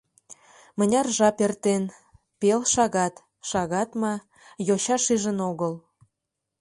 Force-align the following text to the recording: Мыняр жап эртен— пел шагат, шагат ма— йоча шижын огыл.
Мыняр 0.77 1.07
жап 1.17 1.37
эртен— 1.45 1.83
пел 2.39 2.61
шагат, 2.73 3.15
шагат 3.49 3.89
ма— 4.01 4.13
йоча 4.67 4.97
шижын 5.05 5.37
огыл. 5.49 5.73